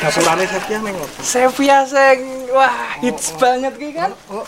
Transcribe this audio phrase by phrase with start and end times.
[0.00, 0.96] dapurane Sepia ning?
[1.20, 2.18] Sevia sing
[2.50, 4.10] wah hits banget ki kan.
[4.28, 4.44] Oh,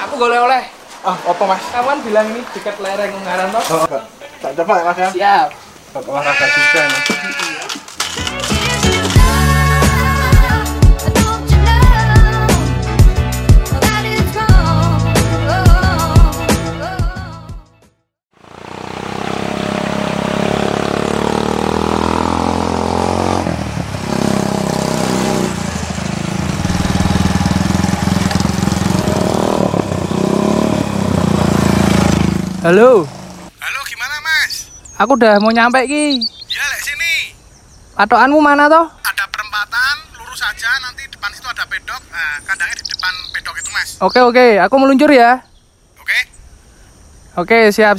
[0.00, 0.62] Aku golek oleh.
[1.00, 1.62] ah, apa Mas?
[1.72, 3.62] Kawan bilang ini dekat lereng Ungaran toh.
[3.66, 4.04] Oh, enggak.
[4.40, 5.08] Tak coba Mas ya.
[5.12, 5.48] Siap.
[5.90, 6.82] Buat olahraga juga.
[32.60, 33.08] Halo,
[33.56, 34.68] Halo, gimana Mas?
[35.00, 36.20] aku udah mau nyampe ki.
[36.52, 37.32] Ya, lek sini.
[37.96, 38.84] Patokanmu mana toh?
[39.00, 42.02] Ada perempatan, lurus aja nanti depan situ ada pedok.
[42.12, 43.96] Nah, kandangnya di depan pedok itu, Mas.
[44.04, 45.40] Oke oke, aku meluncur ya.
[46.04, 46.18] Oke?
[47.40, 47.96] Oke, siap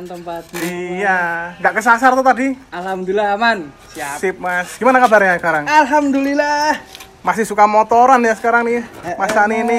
[0.00, 0.60] Tekan tempatnya.
[0.96, 1.20] Iya,
[1.60, 2.56] nggak kesasar tuh tadi.
[2.72, 3.68] Alhamdulillah aman.
[3.92, 4.16] Siap.
[4.16, 4.80] Sip, Mas.
[4.80, 5.68] Gimana kabarnya sekarang?
[5.68, 6.80] Alhamdulillah.
[7.20, 8.80] Masih suka motoran ya sekarang nih,
[9.20, 9.78] Mas Sani ini.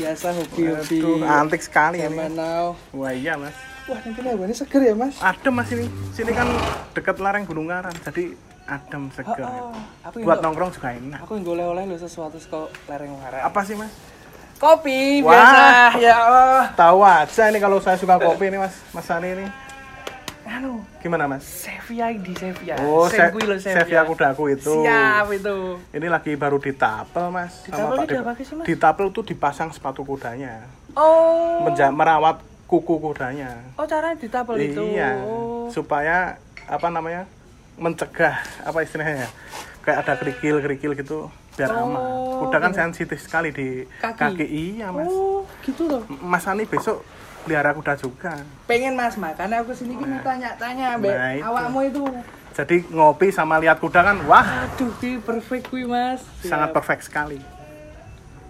[0.00, 0.98] Biasa hobi-hobi.
[1.28, 2.16] Antik sekali ini.
[2.32, 2.72] now.
[2.96, 3.52] Wah iya, Mas.
[3.84, 5.20] Wah, nanti ini seger ya, Mas?
[5.20, 5.92] Adem Mas ini.
[6.16, 6.48] Sini kan
[6.96, 8.32] dekat lereng Gunung Ngaran, jadi
[8.64, 9.44] adem seger.
[9.44, 9.76] Oh,
[10.08, 11.20] aku Buat nongkrong juga enak.
[11.28, 13.44] Aku yang golek-oleh lo sesuatu kok lereng Ungaran.
[13.44, 13.92] Apa sih, Mas?
[14.60, 15.32] Kopi Wah.
[15.32, 15.64] biasa.
[16.04, 16.64] Ya Allah.
[16.76, 18.76] Tahu aja ini kalau saya suka kopi ini, Mas.
[18.92, 19.48] Mas Sani ini.
[20.44, 21.46] Anu, Gimana, Mas?
[21.46, 22.76] Sevia di Sevia.
[22.84, 23.16] Oh, se
[23.62, 24.84] chef ya kudaku itu.
[24.84, 25.80] Siap itu.
[25.96, 27.64] Ini lagi baru ditapel, Mas.
[27.64, 28.66] Ditapel Pak itu apa sih, Mas?
[28.68, 30.68] Ditapel tuh dipasang sepatu kudanya.
[30.92, 31.64] Oh.
[31.64, 33.64] Menja- merawat kuku kudanya.
[33.80, 34.82] Oh, caranya ditapel itu.
[34.92, 35.24] Iya.
[35.24, 35.72] Oh.
[35.72, 36.36] Supaya
[36.68, 37.24] apa namanya?
[37.80, 39.28] mencegah apa istilahnya ya?
[39.80, 42.02] Kayak ada kerikil-kerikil gitu biar Oh, aman.
[42.40, 42.80] Kuda kan bener.
[42.84, 44.44] sensitif sekali di Kaki.
[44.44, 45.08] Iya, Mas.
[45.08, 46.02] Oh, gitu loh.
[46.20, 47.04] Mas Ani besok
[47.44, 48.40] pelihara kuda juga.
[48.64, 51.16] Pengen Mas, makanya aku sini kan tanya-tanya, Mbak.
[51.16, 51.44] Nah, itu.
[51.44, 52.04] Awakmu itu.
[52.50, 56.20] Jadi ngopi sama lihat kuda kan wah, Aduh, ki perfect kuwi, Mas.
[56.42, 56.76] sangat Siap.
[56.76, 57.38] perfect sekali.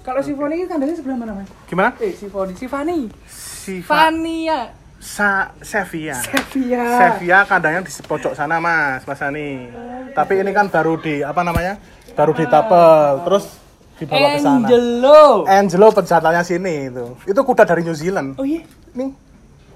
[0.01, 1.51] Kalau si Foni ini kandangnya sebelah mana, Mas?
[1.69, 1.93] Gimana?
[2.01, 3.07] Eh, si Foni, si Fani.
[3.29, 4.73] Siva Fania.
[5.01, 6.21] Sa Sevia.
[6.21, 6.85] Sevia.
[7.01, 9.73] Sevia kandangnya di pojok sana mas, mas Ani.
[10.13, 11.81] Tapi ini kan baru di apa namanya?
[12.13, 13.57] Baru ditapel, terus
[13.97, 14.69] dibawa ke sana.
[14.69, 15.49] Angelo.
[15.49, 17.17] Angelo pejantannya sini itu.
[17.25, 18.37] Itu kuda dari New Zealand.
[18.37, 18.61] Oh iya.
[18.93, 19.09] Nih,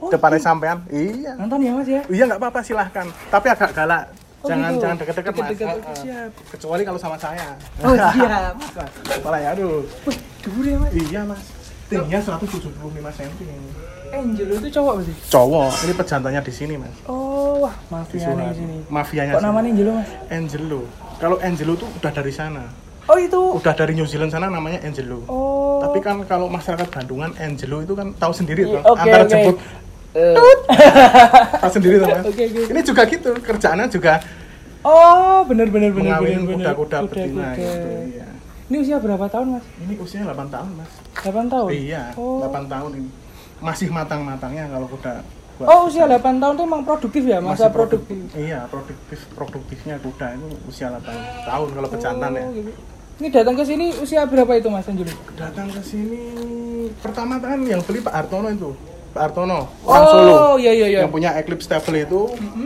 [0.04, 0.84] Oh, depannya sampean.
[0.92, 1.32] Iya.
[1.40, 2.02] Nonton ya, Mas ya?
[2.12, 3.06] Iya nggak apa-apa silahkan.
[3.32, 4.04] Tapi agak galak.
[4.44, 4.82] Oh, jangan gitu.
[4.84, 5.48] jangan deket-deket mas.
[5.48, 5.96] Deket-deket, oke, ah.
[5.96, 6.30] siap.
[6.52, 7.48] Kecuali kalau sama saya.
[7.80, 8.52] Oh, siap.
[8.60, 8.72] Mas,
[9.24, 9.80] Malah ya aduh.
[10.04, 10.92] Wih, dhuwur ya, Mas.
[10.92, 11.42] Iya mas.
[11.88, 12.76] Tingginya 175
[13.16, 13.64] cm.
[14.14, 15.14] Angelo itu cowok sih?
[15.28, 15.70] Cowok.
[15.82, 16.96] Ini pejantannya di sini mas.
[17.04, 18.76] Oh, wah, mafia Di sini.
[18.86, 19.32] Mafianya.
[19.32, 19.48] Kok sini.
[19.48, 20.08] namanya Angelo, Mas?
[20.28, 20.80] Angelo.
[21.16, 22.62] Kalau Angelo tuh udah dari sana.
[23.04, 23.36] Oh, itu.
[23.36, 25.20] Udah dari New Zealand sana namanya Angelo.
[25.26, 25.82] Oh.
[25.82, 29.30] Tapi kan kalau masyarakat Bandungan Angelo itu kan tahu sendiri tuh oke, antara oke.
[29.30, 29.56] jemput
[30.14, 30.34] Eh,
[31.60, 32.24] tahu sendiri tuh Mas.
[32.24, 32.60] Oke, oke.
[32.70, 34.22] Ini juga gitu kerjaannya juga
[34.80, 36.56] Oh, bener bener bener mengawin bener, bener.
[36.76, 37.56] kuda-kuda betina Kuda-kuda.
[37.56, 37.88] gitu.
[38.14, 38.26] Iya.
[38.64, 39.64] Ini usia berapa tahun, Mas?
[39.78, 40.90] Ini usianya 8 tahun Mas.
[41.18, 41.68] 8 tahun.
[41.72, 42.40] Iya, Oh.
[42.44, 43.10] 8 tahun ini.
[43.64, 45.24] Masih matang-matangnya kalau kuda.
[45.54, 48.18] buat- Oh, usia 8 tahun tuh emang produktif ya, masa masih produktif.
[48.34, 51.14] Iya, produktif produktifnya kuda itu usia 8
[51.46, 52.42] tahun kalau pejantan ya.
[52.42, 52.70] Oh, gitu.
[53.14, 55.14] Ini datang ke sini usia berapa itu, Mas Anjuli?
[55.32, 56.20] Datang ke sini
[56.98, 58.74] pertama kan yang beli Pak Hartono itu.
[59.14, 60.32] Pak Artono orang Solo.
[60.34, 61.00] Oh, iya iya iya.
[61.06, 62.20] yang punya Eclipse Table itu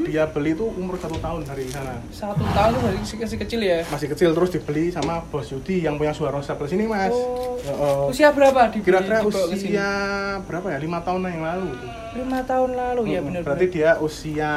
[0.08, 2.00] dia beli itu umur satu tahun dari sana.
[2.08, 3.84] Satu tahun tuh dari masih kecil ya.
[3.92, 7.12] masih kecil terus dibeli sama Bos Yudi yang punya suara Stable sini mas.
[7.12, 7.60] Oh.
[7.60, 8.10] Heeh.
[8.16, 9.88] Usia berapa di kira-kira usia
[10.48, 10.78] berapa ya?
[10.80, 11.68] Lima tahun yang lalu.
[12.16, 14.52] Lima tahun lalu ya Mm, benar berarti dia usia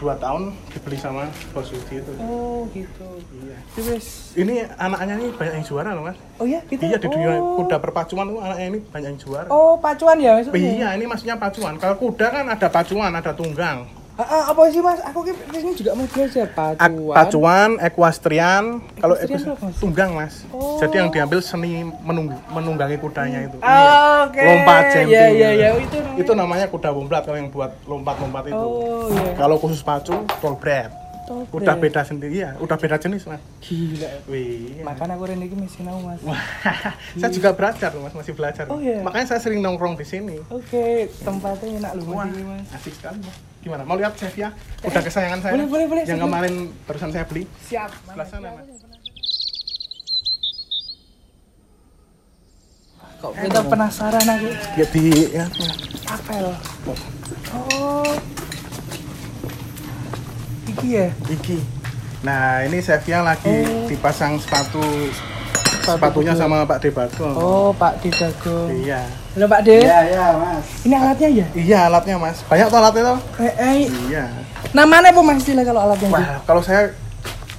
[0.00, 3.04] dua tahun dibeli sama Bos Yudi itu Oh gitu.
[3.44, 4.32] iya Terus.
[4.32, 6.80] ini anaknya ini banyak yang juara loh mas Oh ya gitu.
[6.80, 7.60] iya di dunia oh.
[7.60, 10.56] kuda perpacuan tuh anaknya ini banyak yang juara Oh pacuan ya maksudnya?
[10.56, 11.74] Iya, ini maksudnya pacuan.
[11.76, 13.84] Kalau kuda kan ada pacuan, ada tunggang.
[14.20, 15.00] Ah, ah, apa sih mas?
[15.00, 17.16] Aku ini juga mau belajar pacuan.
[17.16, 18.64] pacuan, equestrian.
[19.00, 20.44] Kalau Equestrian tunggang, Mas.
[20.52, 20.76] Oh.
[20.76, 23.56] Jadi yang diambil seni menung- menunggangi kudanya itu.
[23.56, 23.64] Iya.
[23.64, 24.44] Ah, Oke.
[24.44, 25.08] Lompat jumping.
[25.08, 26.20] Iya iya iya itu namanya.
[26.20, 28.60] Itu namanya kuda bomblat kalau yang buat lompat-lompat itu.
[28.60, 29.32] Oh iya.
[29.40, 30.12] Kalau khusus pacu.
[30.44, 30.92] Tolbred.
[31.54, 33.38] Udah beda sendiri ya, udah beda jenis, Mas.
[33.62, 34.10] Gila.
[34.26, 34.82] Wih.
[34.82, 36.18] Makan aku iki mesti nau mas.
[36.26, 36.42] Wah,
[37.22, 38.66] saya juga belajar, Mas, masih belajar.
[38.66, 38.98] Oh, iya.
[39.06, 40.42] Makanya saya sering nongkrong di sini.
[40.50, 42.66] Oke, tempatnya enak loh ini mas.
[42.74, 43.49] asik sekali, Mas.
[43.60, 43.84] Gimana?
[43.84, 44.56] Mau lihat chef ya?
[44.80, 45.52] Udah kesayangan saya.
[45.52, 46.54] boleh, boleh, boleh, Yang kemarin
[46.88, 47.44] barusan saya beli.
[47.68, 47.90] Siap.
[47.92, 48.66] Sebelah sana, Mas.
[53.20, 54.48] Kok kita penasaran aku.
[54.80, 55.44] Ya di ya,
[56.08, 56.46] Apel.
[57.52, 58.12] Oh.
[60.64, 61.06] Iki ya.
[61.28, 61.60] iki.
[62.24, 63.84] Nah, ini chef yang lagi Oh.
[63.84, 64.80] dipasang sepatu
[65.84, 67.28] sepatunya sama Pak Debago.
[67.36, 68.72] Oh, Pak Didago.
[68.72, 69.04] Iya.
[69.30, 69.78] Halo Pak De.
[69.78, 70.64] ya mas.
[70.82, 71.46] Ini alatnya ya?
[71.54, 72.42] Iya, alatnya, Mas.
[72.44, 73.18] Banyak tuh alatnya tuh.
[73.38, 73.74] Eh, eh,
[74.10, 74.24] Iya.
[74.72, 76.08] namanya apa Mas istilah kalau alatnya?
[76.08, 76.16] itu?
[76.16, 76.90] Wah, kalau saya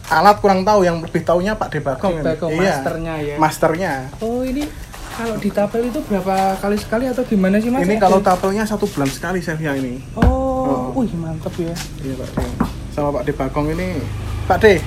[0.09, 2.12] alat kurang tahu, yang lebih taunya Pak Debagong.
[2.13, 2.19] ini.
[2.21, 2.59] Debagong, Iya.
[2.75, 3.35] masternya ya.
[3.39, 3.91] Masternya.
[4.19, 4.68] Oh, ini
[5.13, 7.81] kalau di tapel itu berapa kali sekali atau gimana sih Mas?
[7.81, 10.03] Ini kalau tapelnya satu bulan sekali chef yang ini.
[10.13, 11.00] Oh, Oh.
[11.00, 11.71] wih mantep ya.
[12.01, 12.44] Iya, Pak De.
[12.91, 13.95] Sama Pak Debagong ini.
[14.44, 14.83] Pak De,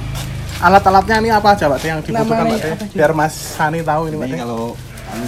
[0.61, 2.85] alat-alatnya ini apa aja Pak De yang dibutuhkan Namanya Pak De?
[2.85, 2.87] De?
[2.93, 4.39] Biar Mas Sani tahu ini Pak Ini De.
[4.39, 4.63] kalau
[5.09, 5.27] anu,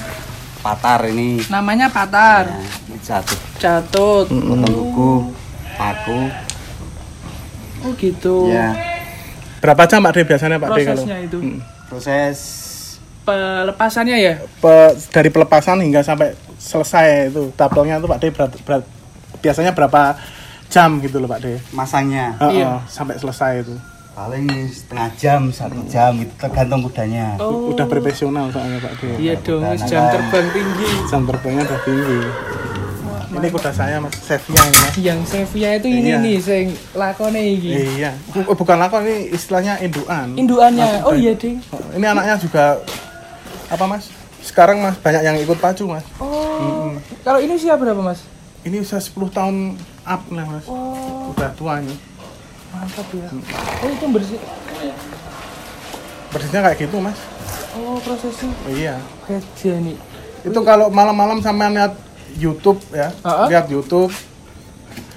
[0.67, 1.39] patar ini.
[1.47, 4.27] Namanya patar, Nah, ini satu catut.
[4.27, 5.13] potong kuku,
[5.73, 6.21] paku.
[7.81, 8.51] Oh gitu.
[8.51, 8.75] Ya,
[9.57, 10.99] Berapa jam Pak De biasanya Pak De kalau?
[10.99, 11.39] Prosesnya itu.
[11.39, 11.59] Hmm.
[11.87, 12.39] proses
[13.23, 14.35] Pelepasannya ya?
[14.57, 18.91] Pe- dari pelepasan hingga sampai selesai itu tabelnya itu Pak De berat, berat-
[19.37, 20.15] biasanya berapa
[20.67, 21.59] jam gitu loh Pak De?
[21.71, 22.35] masangnya.
[22.39, 22.83] Heeh, Iya.
[22.87, 23.75] sampai selesai itu.
[24.17, 27.37] Paling setengah jam, satu jam itu tergantung kudanya.
[27.37, 27.69] Oh.
[27.69, 29.09] Udah profesional soalnya Pak De.
[29.21, 30.13] Iya dong, Udah, jam nah.
[30.17, 30.89] terbang tinggi.
[31.05, 32.21] Jam terbangnya udah tinggi.
[33.29, 34.95] Ini kuda saya Mas, chefnya ini Mas.
[34.97, 36.25] Yang Sevia itu ini Iya.
[36.25, 36.67] nih, sing
[36.97, 37.71] lakone iki.
[38.01, 40.33] Iya, Bu- bukan lakon ini istilahnya induan.
[40.33, 41.05] Induannya.
[41.05, 41.61] Oh iya, Ding.
[41.93, 42.81] Ini anaknya juga
[43.69, 44.09] apa Mas?
[44.41, 46.09] Sekarang Mas banyak yang ikut pacu Mas.
[46.17, 46.97] Oh.
[47.21, 48.25] Kalau ini siapa berapa, Mas?
[48.65, 50.65] Ini usia 10 tahun up lah Mas.
[50.65, 51.93] Oh, Udah tua ini.
[52.77, 53.29] Mantap ya.
[53.81, 54.41] Oh, itu bersih.
[56.29, 57.19] Bersihnya kayak gitu Mas.
[57.75, 58.97] Oh, prosesnya Oh, iya.
[59.25, 59.97] kerja nih.
[60.43, 61.93] Itu kalau malam-malam sampai lihat
[62.35, 63.49] YouTube ya, Ha-ha.
[63.49, 64.13] lihat YouTube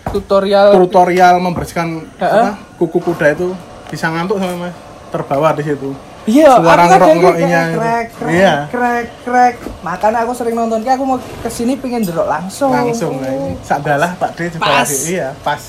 [0.10, 2.58] Tutorial tutorial membersihkan Ha-ha.
[2.58, 3.54] apa, kuku kuda itu
[3.88, 4.76] bisa ngantuk sama Mas.
[5.10, 5.92] Terbawa di situ.
[6.26, 7.80] Iya, Suara ngerok-ngeroknya kayak itu.
[7.80, 8.54] krek, krek, Iya.
[8.70, 9.54] krek, krek.
[9.82, 12.70] Makanya aku sering nonton, kayak aku mau ke sini pengen jerok langsung.
[12.70, 13.58] Langsung nah ini.
[13.60, 14.86] Sadalah Pak D juga Pas.
[14.86, 14.98] lagi.
[15.10, 15.62] Iya, pas.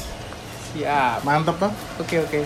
[0.70, 1.18] Siap.
[1.26, 1.72] Mantep toh.
[1.98, 2.40] Oke, oke.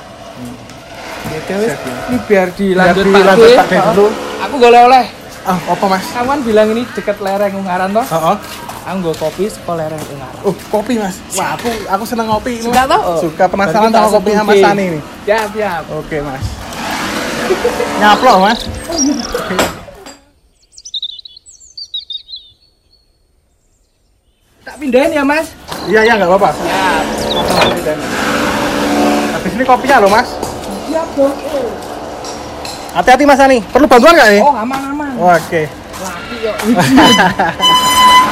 [1.24, 1.70] Gitu, wis.
[1.72, 1.96] Siap, ya.
[2.08, 3.48] Ini biar dilanjut Biar Pak dilanjut.
[3.68, 4.10] Pak dulu.
[4.44, 5.04] Aku gak oleh-oleh.
[5.44, 6.04] Ah, apa Mas?
[6.08, 8.06] Kamu kan bilang ini deket lereng Ungaran toh?
[8.16, 8.36] Oh, oh.
[8.84, 10.40] Aku gue kopi sekolah lereng Ungaran.
[10.40, 11.20] Oh, kopi Mas.
[11.36, 12.32] Wah, aku aku seneng.
[12.32, 12.64] Mas.
[12.64, 13.00] Suka toh?
[13.20, 14.64] Suka penasaran Berarti tak sama Mas.
[14.64, 15.02] Sani nih.
[15.28, 15.82] Siap, siap.
[15.92, 16.44] Oke, Mas.
[18.00, 18.60] Nyaplok, Mas.
[24.64, 25.52] Tak pindahin ya, Mas.
[25.84, 26.50] Iya, iya nggak apa-apa.
[26.56, 26.83] Siap.
[29.34, 30.28] Habis ini kopinya loh, Mas.
[30.90, 31.34] Siap dong.
[32.94, 33.58] Hati-hati Mas Sani.
[33.58, 34.42] Perlu bantuan nggak nih?
[34.42, 35.10] Oh, aman-aman.
[35.18, 35.66] Oke.
[35.98, 36.56] Laki yuk.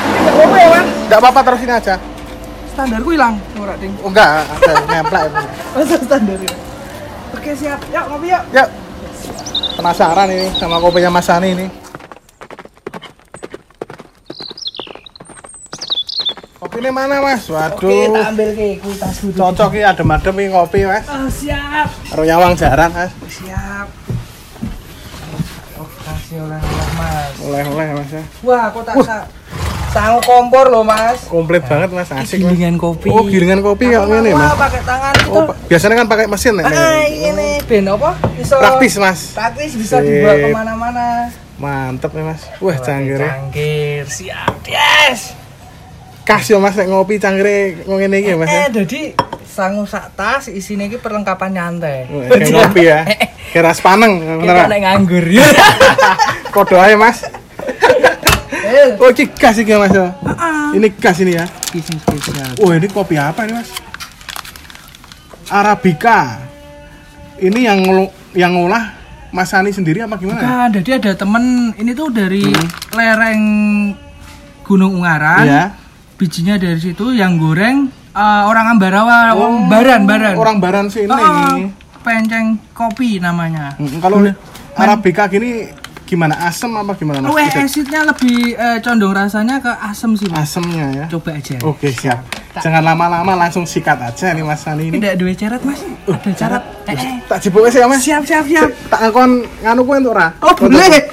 [0.02, 0.87] Ini nggak apa-apa ya, Mas.
[1.07, 1.95] Nggak apa-apa terus ini aja.
[2.73, 3.35] Standarku hilang.
[3.59, 3.93] Ora, Ding.
[4.00, 5.43] Oh, enggak, ada itu.
[5.76, 6.55] Masa standar ya?
[7.35, 7.81] Oke, siap.
[7.91, 8.43] Yuk, ngopi yuk.
[8.55, 8.69] Yuk.
[9.76, 11.67] Penasaran ini sama kopinya Mas Sani ini.
[16.82, 17.46] Ini mana Mas?
[17.46, 17.78] Waduh.
[17.78, 19.26] Oke, tak ambil ke tasku.
[19.30, 19.38] tuh.
[19.38, 21.06] Cocok ya adem-adem ini ngopi Mas.
[21.06, 21.88] Oh, siap.
[22.10, 23.14] Karo nyawang jarang Mas.
[23.30, 23.86] Siap.
[25.78, 27.34] Oh, kasih oleh-oleh, Mas.
[27.38, 28.22] Oleh-oleh Mas ya.
[28.42, 29.30] Wah, aku tak sa
[29.94, 31.30] sang kompor loh, Mas.
[31.30, 32.42] Komplit banget Mas, asik.
[32.42, 33.06] Gilingan kopi.
[33.14, 34.58] Oh, gilingan kopi kayak gini Mas.
[34.58, 35.30] pakai tangan itu.
[35.30, 36.66] Oh, biasanya kan pakai mesin nek.
[36.66, 38.18] Ah, ini ben apa?
[38.42, 39.38] Iso Praktis Mas.
[39.38, 40.10] Praktis bisa Sip.
[40.10, 41.06] dibawa ke mana-mana.
[41.62, 42.42] Mantep ya Mas.
[42.58, 43.22] Wah, canggir.
[43.22, 45.41] Canggir, siap, yes.
[46.23, 48.47] Kas yo Mas nek ngopi canggire ngene iki ya, Mas.
[48.47, 48.59] ya.
[48.62, 49.00] Eh, jadi
[49.43, 52.07] sangu sak tas isine iki perlengkapan nyantai.
[52.09, 53.00] Wah, kayak ngopi ya.
[53.52, 54.69] Kira paneng Kita beneran.
[54.71, 55.45] nek nganggur ya.
[56.55, 57.26] Kodo aja Mas.
[58.62, 59.91] Eh, Oh, iki gas iki Mas.
[59.91, 60.14] ya.
[60.73, 61.45] Ini gas ini ya.
[61.73, 62.52] sing spesial.
[62.61, 63.69] Oh ini kopi apa ini mas?
[65.49, 66.41] Arabica.
[67.37, 67.79] Ini yang
[68.33, 68.95] yang ngolah
[69.33, 70.38] Mas Sani sendiri apa gimana?
[70.38, 72.45] Bukan, jadi ada temen ini tuh dari
[72.93, 73.41] lereng
[74.62, 75.45] Gunung Ungaran.
[75.45, 75.64] Iya.
[76.21, 80.35] Bijinya dari situ yang goreng eh, orang Ambarawa, orang Baran, Baran.
[80.38, 81.11] Orang Baran sini.
[81.11, 81.71] Oh,
[82.02, 83.75] penceng kopi namanya.
[83.78, 84.19] Mm, Kalau
[84.75, 85.71] Arabica gini
[86.04, 86.37] gimana?
[86.45, 87.33] Asem apa gimana mas?
[87.33, 90.45] Weh, acidnya lebih eh, condong rasanya ke asam sih, Mas.
[90.45, 91.04] Asemnya ya.
[91.09, 91.57] Coba aja.
[91.64, 92.21] Oke siap.
[92.52, 95.00] Jangan lama-lama langsung sikat aja nih Mas Sani ini.
[95.00, 95.81] Tidak dua carat, Mas.
[96.04, 96.62] Ada carat.
[96.85, 97.14] Eh, eh.
[97.25, 98.04] Tak jebuk sih ya Mas.
[98.04, 98.69] Siap, siap, siap.
[98.92, 99.31] Tak ngakon
[99.64, 100.28] nganu kuwi entuk ora?
[100.45, 101.09] Oh, boleh.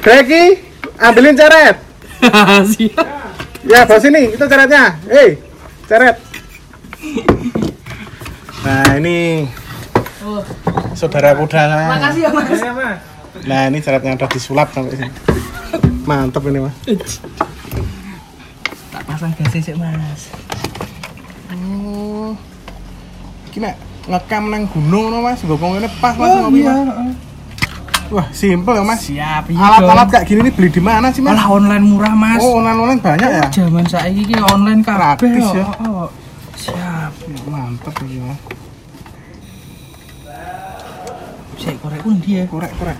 [0.00, 0.42] Greki,
[0.96, 1.76] ambilin ceret.
[2.72, 3.21] siap.
[3.62, 4.98] Ya, bawa sini, itu ceretnya.
[5.06, 5.38] Hei,
[5.86, 6.16] ceret.
[8.62, 9.46] Nah, ini
[10.22, 10.38] Oh,
[10.94, 11.86] saudara kuda saya.
[11.90, 13.02] makasih ya, Mas.
[13.42, 15.10] Nah, ini ceretnya udah disulap sampai sini.
[16.06, 16.74] Mantap ini, Mas.
[18.90, 20.30] Tak pasang gas sih, Mas.
[21.50, 22.34] Oh.
[23.50, 23.74] Iki nek
[24.06, 25.42] ngecamp nang gunung no, Mas.
[25.42, 26.74] Gokong ini pas Mas Oh, ngopi, iya.
[28.12, 29.00] Wah, simpel ya, Mas.
[29.08, 31.32] Siap, iya Alat-alat kayak gini nih beli di mana sih, Mas?
[31.32, 32.44] Malah online murah, Mas.
[32.44, 33.46] Oh, online-online banyak ya?
[33.48, 35.16] Zaman saiki ki online kabeh.
[35.16, 35.64] Praktis ya.
[35.64, 36.08] Oh, oh.
[36.52, 37.12] Siap.
[37.48, 38.38] Mantap ini, Mas.
[41.56, 42.44] Saya korek pun dia.
[42.52, 42.98] Korek, korek.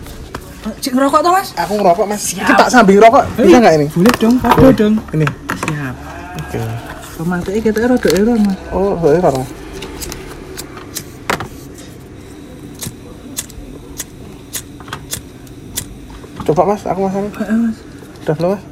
[0.80, 1.48] Cik ngerokok toh, Mas?
[1.60, 2.22] Aku ngerokok, Mas.
[2.32, 3.24] Iki tak sambil ngerokok.
[3.36, 3.86] Bisa nggak ini?
[3.92, 4.72] Boleh dong, Boleh.
[4.72, 4.94] dong.
[5.12, 5.26] Ini.
[5.68, 5.94] Siap.
[6.40, 6.60] Oke.
[7.20, 8.58] Pematenya kita rada error, Mas.
[8.72, 9.61] Oh, boleh Mas.
[16.42, 17.14] Coba Mas, aku Mas.
[17.14, 17.76] Mas.
[18.22, 18.62] Udah belum Mas?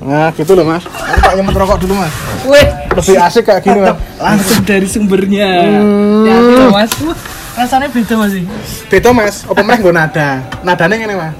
[0.00, 0.84] Nah, gitu loh Mas.
[0.88, 2.14] Aku tak nyemut rokok dulu Mas.
[2.48, 3.96] Wih, Lebih asik kayak gini Mas.
[4.16, 5.48] langsung dari sumbernya.
[5.60, 6.24] Hmm.
[6.24, 6.90] Ya, gitu, Mas.
[7.04, 7.18] Wah,
[7.60, 8.30] rasanya beda, Mas.
[8.32, 8.44] sih.
[8.88, 10.28] Beda Mas, apa meneh nggo nada.
[10.64, 11.34] Nadane ngene Mas.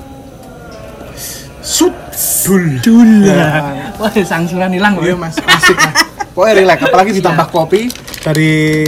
[1.64, 1.96] Sut
[2.44, 2.64] dul.
[2.84, 3.12] Dul.
[3.24, 3.92] Ya.
[3.96, 5.40] Wah, sangsuran hilang, Iya Mas.
[5.40, 5.96] Asik Mas.
[6.36, 7.88] Pokoknya relax, apalagi ditambah kopi
[8.22, 8.86] dari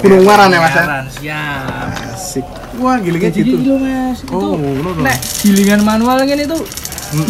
[0.00, 0.72] Gunung Waran ya Mas.
[0.72, 0.84] ya.
[1.20, 1.90] Siap.
[2.16, 2.46] Asik.
[2.76, 3.74] Wah, gilingan Jadi gitu.
[3.74, 4.18] Mas.
[4.20, 5.00] Itu Oh, dong.
[5.00, 6.58] nek gilingan manual kan itu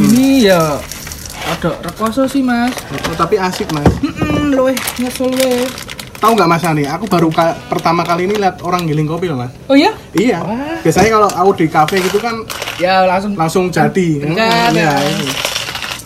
[0.03, 0.79] ini ya
[1.47, 2.75] ada rekoso sih, Mas.
[2.91, 3.87] Oh, tapi asik Mas.
[3.97, 5.62] Heeh, luweh nyesel weh.
[6.17, 6.83] Tahu nggak Mas Ani?
[6.83, 9.53] Aku baru ka- pertama kali ini lihat orang giling kopi loh Mas.
[9.67, 9.93] Oh iya?
[10.12, 10.41] Iya.
[10.81, 12.41] Biasanya kalau aku di kafe gitu kan
[12.76, 14.21] Ya langsung langsung jadi.
[14.26, 14.93] Kan, Hmm, ya.
[14.93, 15.29] ya, ini.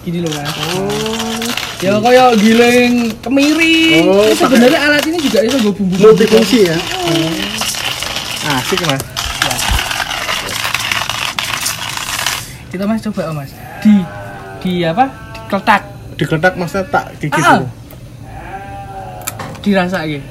[0.01, 0.51] gini loh, Mas.
[0.51, 1.43] Oh.
[1.81, 4.05] Ya kayak giling kemiri.
[4.05, 6.77] Oh, sebenarnya alat ini juga bisa gue bumbu Multifungsi ya.
[8.53, 9.01] Asik Mas.
[12.71, 13.51] Kita Mas coba oh, Mas.
[13.83, 13.95] Di
[14.63, 15.11] di apa?
[15.35, 15.83] Di keletak.
[16.15, 17.59] Digeletak Mas tak gigit Ah.
[17.59, 17.67] dulu.
[19.61, 20.25] Dirasa gitu.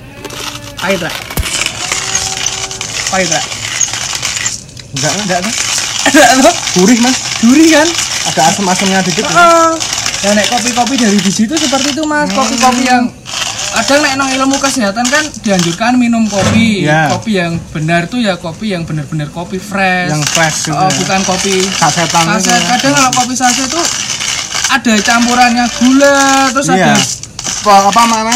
[0.79, 1.11] Pahit, Ra.
[3.11, 3.41] Pahit, Ra.
[4.89, 5.23] Enggak lah.
[5.27, 5.53] Enggak tuh.
[6.39, 6.55] Enggak.
[6.79, 7.15] Gurih Mas.
[7.43, 7.87] Duri kan?
[8.31, 9.27] Ada asam-asamnya dikit.
[9.27, 9.71] Heeh.
[10.19, 13.07] Ya nek kopi-kopi dari biji itu seperti itu Mas, kopi-kopi yang
[13.79, 16.83] kadang nek nang ilmu kesehatan kan dianjurkan minum kopi.
[16.83, 17.07] Iya.
[17.15, 20.11] Kopi yang benar tuh ya kopi yang benar-benar kopi fresh.
[20.11, 20.75] Yang fresh gitu.
[20.75, 20.95] Oh, ya.
[20.99, 22.59] bukan kopi Sasetan gitu saset.
[22.59, 22.67] ya.
[22.75, 23.81] Kadang kalau kopi saset itu
[24.69, 26.19] ada campurannya gula,
[26.51, 26.91] terus Iya.
[26.91, 26.95] ada
[27.59, 28.35] Apa, apa mana?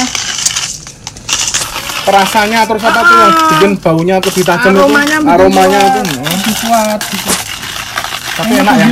[2.03, 5.27] Perasanya terus apa tuh yang bikin baunya terus ditajam aromanya itu.
[5.31, 5.91] Aromanya kuat.
[6.03, 6.13] itu.
[6.19, 7.31] lebih kuat gitu.
[8.33, 8.85] Tapi enak ya.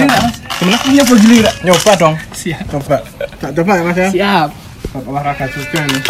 [0.62, 0.78] Gimana?
[0.86, 1.56] Punya begini enggak?
[1.66, 2.16] Nyoba dong.
[2.32, 2.64] Siap.
[2.72, 2.98] Coba.
[3.42, 4.10] Tak coba ya Mas ya.
[4.14, 4.50] Siap.
[4.92, 6.02] Buat olahraga juga nih.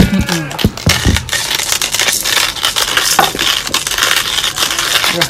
[5.11, 5.29] Wah,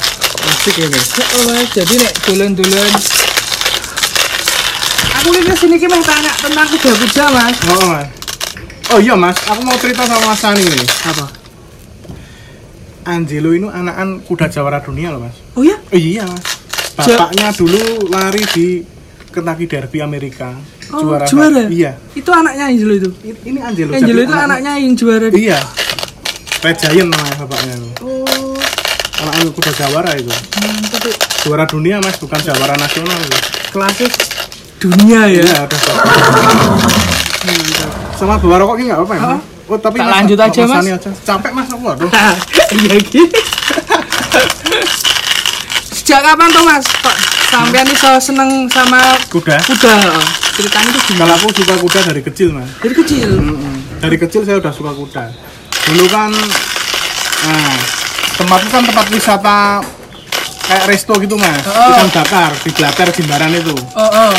[0.56, 1.00] asik ini.
[1.36, 2.92] Oh, Mas, jadi nek dolen-dolen
[5.20, 7.56] Aku ini ke sini ki meh tanya tentang kuda-kuda, Mas.
[7.68, 8.08] Oh, Mas.
[8.92, 10.88] Oh iya Mas, aku mau cerita sama Mas Sani nih.
[11.12, 11.26] Apa?
[13.04, 15.36] Angelo ini anakan kuda jawara dunia loh Mas.
[15.56, 15.76] Oh ya?
[15.92, 16.44] Oh, iya Mas.
[16.96, 18.80] Bapaknya dulu lari di
[19.32, 20.52] Kentucky Derby Amerika.
[20.92, 21.24] Oh, juara.
[21.24, 21.64] juara?
[21.66, 21.96] Iya.
[22.12, 23.08] Itu anaknya Angelo itu.
[23.24, 23.90] Ini Angelo.
[23.96, 25.58] Angelo itu anaknya yang juara di Iya.
[26.62, 27.74] Red Giant namanya bapaknya.
[28.04, 28.54] Oh,
[29.18, 30.28] Anakan kuda jawara itu.
[30.28, 31.14] mantap ya.
[31.42, 33.38] Juara dunia Mas, bukan jawara nasional itu.
[33.72, 34.08] Kelasnya
[34.78, 35.42] dunia ya.
[35.42, 35.76] Iya, ada
[38.14, 39.22] Sama bawa rokok ini nggak apa-apa ya?
[39.66, 41.10] Oh, tapi Tak Mas, lanjut aja, Mas aja.
[41.24, 42.10] Capek Mas aku aduh.
[42.76, 43.26] Iya gitu.
[45.92, 46.84] Sejak kapan tuh Mas?
[47.52, 49.60] Sampean iso seneng sama Kuda.
[49.60, 49.94] kuda?
[50.56, 51.20] Ceritanya tuh gimana?
[51.20, 52.68] Kalau aku suka kuda dari kecil Mas.
[52.80, 53.28] Dari kecil.
[54.00, 55.24] Dari kecil saya udah suka kuda.
[55.92, 56.32] Dulu kan,
[57.44, 57.76] nah,
[58.40, 59.84] tempatku kan tempat wisata
[60.64, 61.60] kayak resto gitu Mas.
[61.68, 61.92] Oh.
[61.92, 63.76] Ikan bakar di Blater Jimbaran itu.
[63.76, 64.32] Oh, oh.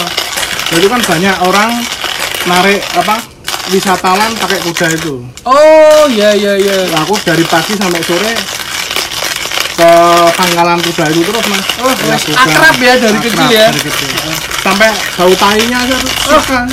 [0.74, 1.72] Jadi kan banyak orang
[2.50, 3.22] narik apa
[3.70, 5.22] wisatawan pakai kuda itu.
[5.46, 6.90] Oh, iya iya iya.
[6.90, 8.63] Nah, aku dari pagi sampai sore
[9.74, 9.92] ke
[10.38, 11.66] pangkalan kuda itu terus mas.
[11.82, 13.68] Oh, wes akrab ya dari kecil ya?
[13.74, 14.10] dari kecil.
[14.62, 16.12] Sampai bau tainya aja tuh.
[16.30, 16.66] Oh, kan.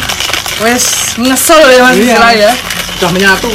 [0.60, 0.84] wes
[1.16, 2.16] ngesel ya mas Iya.
[2.36, 2.52] ya
[3.00, 3.48] Sudah menyatu.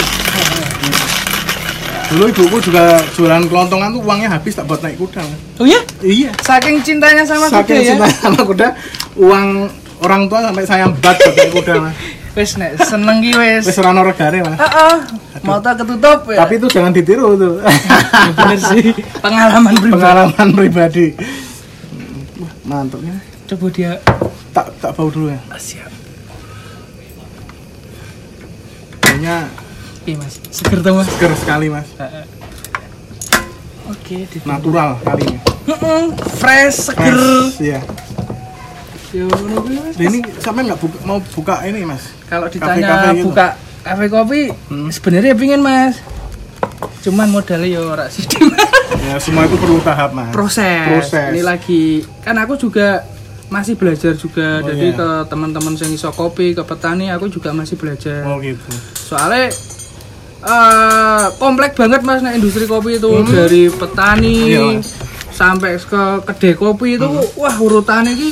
[2.05, 5.21] Dulu ibuku juga jualan kelontongan tuh uangnya habis tak buat naik kuda.
[5.21, 5.39] Mas.
[5.57, 6.29] oh ya Iya.
[6.41, 8.67] saking cintanya sama kuda Saking ya cinta sama kuda,
[9.17, 9.47] uang
[10.01, 11.95] orang tua sampai saya bat buat naik kuda mas.
[12.35, 14.59] Wes nek seneng ki wes Wis ora ono regane mas.
[14.59, 14.95] Heeh,
[15.41, 16.43] mata ketutup ya.
[16.43, 17.55] Tapi itu jangan ditiru tuh.
[18.37, 18.91] bener sih
[19.23, 19.95] pengalaman pribadi.
[19.95, 21.07] Pengalaman pribadi.
[22.67, 23.15] Mantapnya.
[23.45, 23.91] Coba dia
[24.51, 25.39] Tak tak bau dulu ya.
[25.47, 25.91] Ah, siap.
[28.99, 29.47] Kayaknya
[30.05, 31.09] Iya mas, seger tuh mas.
[31.09, 31.89] seger sekali mas.
[33.85, 35.39] Oke, di Natural kali ini.
[36.37, 37.09] Fresh, seger.
[37.09, 37.79] Fresh, Iya.
[39.15, 39.31] Yo,
[39.97, 42.11] ini sampai nggak buka, mau buka ini mas?
[42.27, 43.31] Kalau ditanya gitu.
[43.31, 44.91] buka kafe kopi, Hmm.
[44.91, 46.03] sebenarnya pingin mas.
[46.99, 48.25] Cuman modalnya yo ora sih
[48.99, 50.35] Ya semua itu perlu tahap mas.
[50.35, 50.83] proses.
[51.07, 51.31] Proses.
[51.31, 53.07] Ini lagi kan aku juga
[53.47, 54.59] masih belajar juga.
[54.59, 54.97] Oh, Jadi iya.
[54.97, 58.19] ke teman-teman yang iso kopi, ke petani aku juga masih belajar.
[58.25, 58.67] Oh gitu.
[58.97, 59.47] soalnya
[60.43, 64.49] eh komplek banget mas nah industri kopi itu dari petani Hmm.
[64.49, 64.83] Iya,
[65.31, 68.29] sampai ke kedai kopi itu wah urutannya ini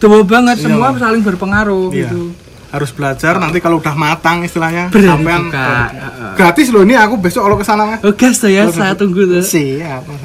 [0.00, 2.08] dawa banget Iya, semua saling berpengaruh Iya.
[2.08, 2.32] gitu
[2.70, 5.90] Harus belajar nanti kalau udah matang istilahnya Berani sampean produk.
[6.34, 8.00] gratis loh ini aku besok kalau ke sana mas.
[8.00, 10.22] oh gas tuh ya saya tunggu tuh Siap mas.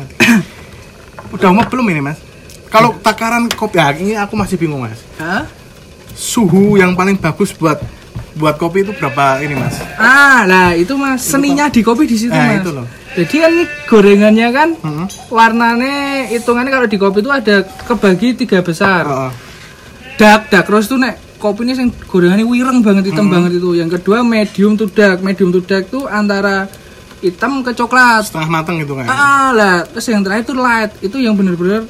[1.31, 2.21] udah mau belum ini mas?
[2.67, 4.99] Kalau takaran kopi ya, ini aku masih bingung mas.
[5.15, 5.47] Hah?
[6.11, 7.79] Suhu yang paling bagus buat
[8.33, 9.79] buat kopi itu berapa ini mas?
[9.95, 12.83] ah lah itu mas seninya di kopi di situ Eh, mas itu loh.
[13.13, 13.53] jadi kan
[13.85, 15.07] gorengannya kan Hmm.
[15.29, 15.95] warnanya
[16.29, 19.31] hitungannya kalau di kopi itu ada kebagi tiga besar Oh, oh.
[20.15, 24.21] Dark dark roast tuh nek kopinya yang gorengannya wireng banget hitam banget itu yang kedua
[24.21, 26.65] medium to dark medium to dark tuh antara
[27.17, 29.05] hitam ke coklat setengah matang gitu kan?
[29.05, 31.83] ah lah terus yang terakhir tuh light itu yang bener-bener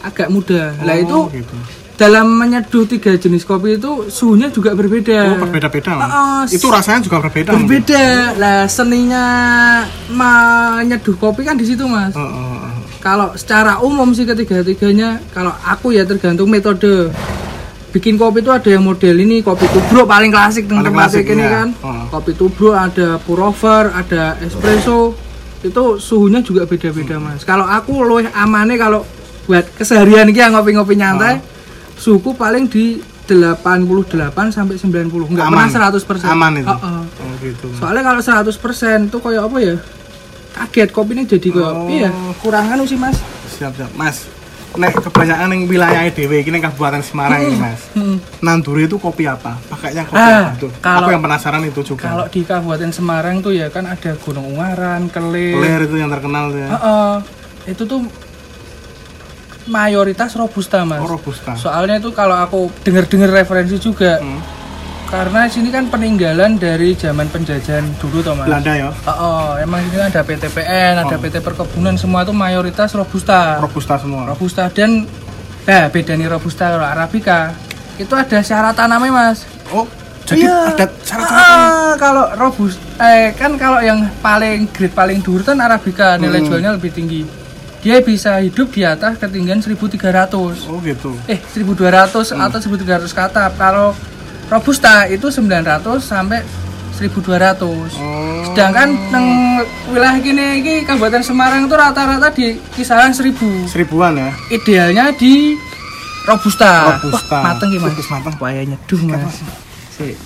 [0.00, 1.54] agak muda lah itu Oh, gitu.
[1.94, 6.02] dalam menyeduh tiga jenis kopi itu suhunya juga berbeda Oh berbeda-beda mas.
[6.04, 7.52] Ah, ah, itu rasanya juga berbeda.
[7.52, 7.62] mungkin?
[7.62, 8.04] berbeda
[8.36, 9.24] lah seninya
[10.08, 12.70] menyeduh kopi kan di situ mas Oh, oh, oh.
[12.98, 17.10] kalau secara umum sih ketiga-tiganya kalau aku ya tergantung metode
[17.92, 21.38] bikin kopi itu ada yang model ini kopi tubruk paling klasik Paling tempat klasik, ini
[21.38, 21.50] iya.
[21.52, 22.08] kan Oh.
[22.10, 25.12] kopi tubruk ada pour over ada espresso
[25.60, 29.04] itu suhunya juga beda-beda mas kalau aku luwih amane kalau
[29.42, 31.44] buat keseharian ini ngopi-ngopi nyantai Oh.
[31.94, 33.86] suhuku paling di 88
[34.50, 35.70] sampai 90 enggak Aman.
[35.70, 36.66] pernah 100% Aman itu.
[36.66, 37.02] Oh, oh.
[37.06, 37.66] Oh gitu.
[37.68, 37.78] Mas.
[37.78, 39.76] soalnya kalau 100% tuh kayak apa ya
[40.52, 41.86] kaget kopinya jadi kayak Oh.
[41.86, 43.16] iya kurangan sih mas
[43.52, 44.26] Siap siap mas.
[44.72, 47.92] Nek kebanyakan yang wilayah DW ini Kabupaten Semarang ini mas.
[47.92, 48.16] Hmm.
[48.40, 49.60] Nanduri itu kopi apa?
[49.66, 50.72] Pakainya kopi Ah, apa tuh?
[50.80, 52.06] kalau- Aku yang penasaran itu juga.
[52.06, 55.56] Kalau di Kabupaten Semarang tuh ya kan ada Gunung Ungaran, Kelir.
[55.56, 56.68] Ler itu yang terkenal ya.
[56.70, 57.14] Heeh.
[57.64, 58.02] itu tuh
[59.64, 60.98] mayoritas robusta mas.
[60.98, 61.54] Oh, robusta.
[61.54, 64.40] Soalnya itu kalau aku dengar-dengar referensi juga, Hmm.
[65.12, 68.48] Karena sini kan peninggalan dari zaman penjajahan dulu toh mas.
[68.48, 68.88] Belanda ya.
[69.04, 71.20] Oh, emang ini ada PTPN, ada Oh.
[71.20, 73.60] PT Perkebunan, semua itu mayoritas robusta.
[73.60, 74.24] Robusta semua.
[74.26, 75.04] Robusta dan
[75.62, 77.52] eh beda nih robusta kalau arabica
[77.94, 79.44] itu ada syarat tanamnya mas.
[79.68, 79.84] Oh,
[80.24, 80.56] jadi Iya.
[80.72, 81.68] ada syarat-syarat.
[81.68, 86.48] Ah, kalau robust eh kan kalau yang paling grade paling dur kan arabica nilai Hmm.
[86.48, 87.22] jualnya lebih tinggi.
[87.78, 90.64] Dia bisa hidup di atas ketinggian 1300.
[90.66, 91.12] Oh gitu.
[91.26, 93.50] Eh 1200 atau 1300 kata.
[93.52, 93.92] Kalau
[94.52, 96.44] robusta itu 900 sampai
[96.92, 97.56] 1200.
[97.64, 97.88] Oh.
[98.52, 99.26] Sedangkan neng
[99.88, 103.64] wilayah gini iki Kabupaten Semarang itu rata-rata di kisaran 1000.
[103.64, 104.30] Seribuan ya.
[104.52, 105.56] Idealnya di
[106.28, 107.00] robusta.
[107.00, 107.40] Robusta.
[107.40, 107.72] Wah, mateng.
[107.80, 108.34] Wis mateng.
[108.36, 109.40] Wah, nyeduh, Mas.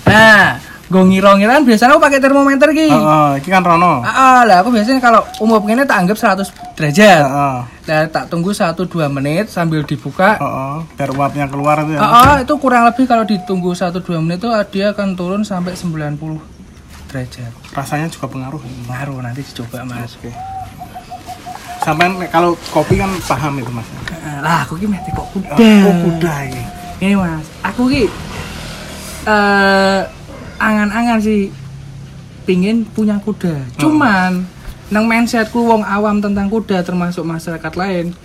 [0.03, 2.87] Nah, gue ngira-ngiran biasanya aku pakai termometer ki.
[2.95, 3.99] Oh, oh, ini kan Rono.
[4.07, 6.47] Ah, ah, lah aku biasanya kalau umum ini tak anggap 100
[6.79, 7.23] derajat.
[7.27, 10.35] Oh, Nah, tak tunggu 1-2 menit sambil dibuka.
[10.39, 10.77] oh, oh.
[10.99, 11.99] biar uapnya keluar itu ya.
[12.03, 16.19] Ah, ah, itu kurang lebih kalau ditunggu 1-2 menit itu dia akan turun sampai 90
[17.07, 17.51] derajat.
[17.75, 18.59] Rasanya juga pengaruh.
[18.87, 20.15] Ngaruh nanti dicoba, Mas.
[20.19, 20.31] Oke.
[21.83, 23.87] Sampai kalau kopi kan paham itu mas.
[24.19, 25.55] Ah, lah, aku ki mesti kok kuda.
[25.55, 26.63] Oh, kuda ini.
[26.99, 28.03] Ini mas, aku ki
[29.27, 29.99] eh
[30.57, 31.49] angan-angan sih
[32.45, 33.77] pingin punya kuda.
[33.77, 34.45] Cuman
[34.87, 38.15] nang mindsetku wong awam tentang kuda termasuk masyarakat lain,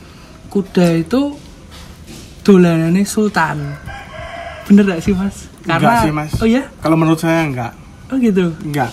[0.48, 1.34] kuda itu
[2.42, 3.76] dolanannya sultan.
[4.66, 5.52] Bener gak sih mas?
[5.62, 6.30] Enggak sih, Mas.
[6.42, 6.66] Oh ya?
[6.82, 7.70] Kalau menurut saya enggak.
[8.10, 8.50] Oh gitu.
[8.66, 8.90] Enggak.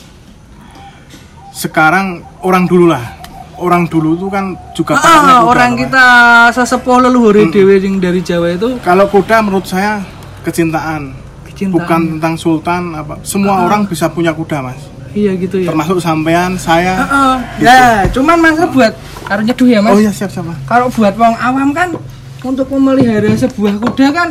[1.49, 3.17] Sekarang orang dulu lah.
[3.60, 5.80] Orang dulu tuh kan juga Ah, kuda, orang Mas.
[5.84, 6.06] kita
[6.56, 9.99] sesepuh leluhur dewe yang dari Jawa itu Kalau kuda menurut saya
[10.45, 11.12] kecintaan.
[11.60, 11.76] Kecintaan.
[11.76, 13.19] Bukan tentang sultan apa.
[13.22, 14.80] Semua orang bisa punya kuda, Mas.
[15.10, 15.67] Iya gitu ya.
[15.67, 17.04] Termasuk sampean, saya.
[17.04, 17.36] Heeh.
[17.60, 18.93] Ya, cuman mas buat
[19.26, 19.91] harus nyeduh ya mas.
[19.91, 20.45] Oh iya, siap siap.
[20.63, 21.91] Kalau buat wong awam kan
[22.39, 24.30] untuk memelihara sebuah kuda kan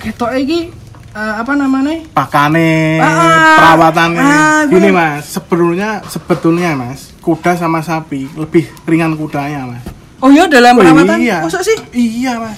[0.00, 0.70] ketok iki
[1.10, 2.00] eh, apa namanya?
[2.10, 9.66] pakane Ah, perawatannya ah, gini mas sebetulnya sebetulnya mas kuda sama sapi lebih ringan kudanya
[9.66, 9.84] mas
[10.20, 11.20] Oh iya dalam Oh, perawatan.
[11.20, 11.44] iya.
[11.44, 11.76] Masa sih?
[11.92, 12.56] iya mas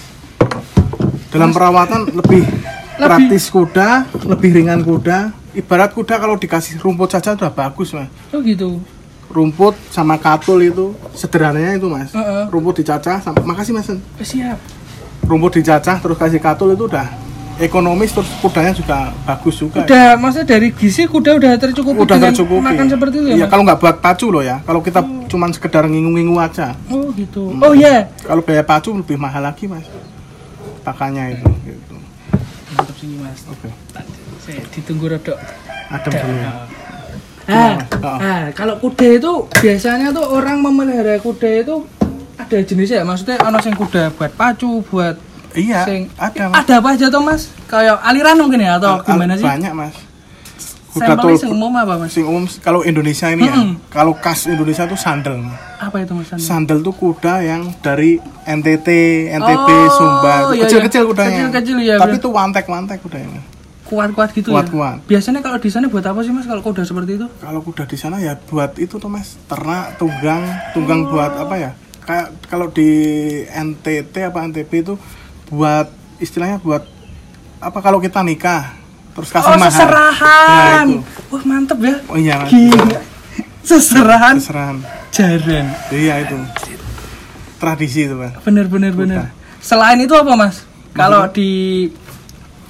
[1.31, 2.47] dalam perawatan lebih
[2.98, 3.88] praktis kuda
[4.24, 5.18] lebih ringan kuda
[5.52, 8.80] ibarat kuda kalau dikasih rumput saja udah bagus mas Oh gitu.
[9.26, 12.48] rumput sama katul itu sederhananya itu mas Heeh.
[12.48, 14.56] rumput dicacah sama makasih mas Eh, siap.
[15.22, 17.09] rumput dicacah terus kasih katul itu udah
[17.56, 22.30] ekonomis terus kudanya juga bagus juga Udah maksudnya dari gizi kuda udah tercukupi udah dengan
[22.30, 23.35] tercukupi makan seperti itu ya?
[23.35, 27.52] Iya, kalau nggak buat pacu loh ya kalau kita cuman sekedar ngingu-ngingu aja Oh gitu.
[27.54, 28.12] Oh iya.
[28.20, 29.88] kalau biaya pacu lebih mahal lagi mas
[30.82, 31.96] pakannya itu gitu.
[32.68, 33.46] Mantap sini Mas.
[33.46, 33.68] oke
[34.40, 35.38] Saya ditunggu rodok.
[35.88, 36.50] adem dulu ya
[37.46, 38.18] Ah, Oh.
[38.18, 41.87] ah, kalau kuda itu biasanya tuh orang memelihara kuda itu
[42.37, 43.05] ada jenisnya ya?
[43.05, 45.14] Maksudnya ono sing kuda buat pacu, buat
[45.55, 47.55] iya sing ada mas ada apa aja tuh Mas?
[47.64, 49.46] Kayak aliran mungkin ya atau Al- gimana sih?
[49.46, 49.94] banyak mas
[50.98, 52.11] tol sing umum apa Mas?
[52.11, 53.76] sing umum kalau Indonesia ini ya Mm-mm.
[53.88, 55.37] kalau khas Indonesia tuh sandal.
[55.76, 56.26] Apa itu Mas?
[56.28, 56.40] Sandal?
[56.40, 58.88] sandal tuh kuda yang dari NTT
[59.30, 61.09] NTB Oh, Sumba iya, kecil-kecil iya.
[61.09, 62.24] kudanya Kecil-kecil, iya, tapi bener.
[62.24, 63.40] tuh wantek-wantek kudanya
[63.82, 64.98] Kuat-kuat gitu Kuat-kuat.
[65.00, 65.06] ya?
[65.09, 67.26] Biasanya kalau di sana buat apa sih Mas kalau kuda seperti itu?
[67.37, 71.70] kalau kuda di sana ya buat itu tuh mas ternak tunggang tunggang buat apa ya
[72.00, 72.88] kayak kalau di
[73.46, 74.94] NTT apa NTB itu
[75.48, 76.82] buat istilahnya buat
[77.56, 78.74] apa kalau kita nikah
[79.16, 80.87] terus kasih Oh, mahar seserahan.
[80.87, 81.00] Nah, itu.
[81.26, 81.94] Wah, mantep ya.
[82.07, 83.00] oh iya Gila.
[83.62, 84.76] Seserahan Seserahan.
[85.11, 85.66] jaran.
[85.90, 86.37] iya itu
[87.57, 89.33] tradisi itu mas Bener bener bener.
[89.59, 90.62] Selain itu apa mas?
[90.92, 91.88] Kalau di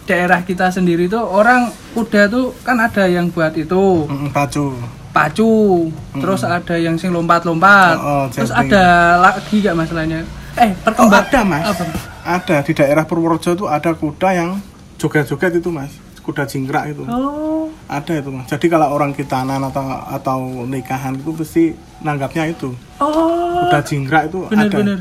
[0.03, 4.71] daerah kita sendiri tuh orang kuda tuh kan ada yang buat itu Mm, pacu
[5.11, 8.85] pacu, terus ada yang sing lompat-lompat, Oh, oh, terus ada
[9.19, 10.21] lagi gak masalahnya?
[10.55, 11.85] Eh oh perkembang ada mas Apa?
[12.23, 14.51] ada di daerah Purworejo itu ada kuda yang
[14.97, 15.91] joget-joget itu mas
[16.27, 21.31] kuda jingkrak itu Oh, ada itu mas jadi kalau orang kitanan atau atau nikahan itu
[21.33, 21.65] pasti
[22.01, 24.99] nanggapnya itu oh, kuda jingkrak itu bener ada bener.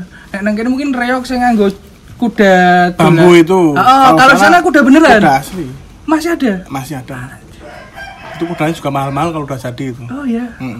[0.54, 1.74] Kene mungkin reok sing nganggo
[2.14, 2.54] kuda
[2.94, 3.42] bambu dolan.
[3.42, 5.18] itu Oh, kalau sana kuda beneran?
[5.18, 5.66] kuda asli
[6.06, 6.62] Masih ada?
[6.68, 7.42] masih ada
[8.32, 10.46] itu kudanya juga mahal-mahal kalau udah jadi itu Oh iya.
[10.56, 10.78] Mm.